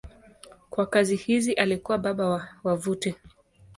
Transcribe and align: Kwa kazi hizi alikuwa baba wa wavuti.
Kwa 0.69 0.85
kazi 0.85 1.15
hizi 1.15 1.53
alikuwa 1.53 1.97
baba 1.97 2.27
wa 2.27 2.47
wavuti. 2.63 3.15